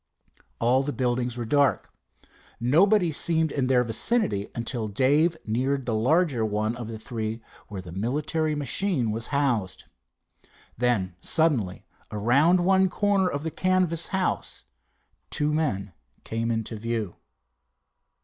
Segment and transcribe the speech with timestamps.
[0.57, 1.93] All the buildings were dark.
[2.59, 7.83] Nobody seemed in their vicinity until Dave neared the larger one of the three where
[7.83, 9.83] the military machine was housed.
[10.75, 14.65] Then suddenly around one corner of the canvas house
[15.29, 15.93] two men
[16.23, 17.17] came into view.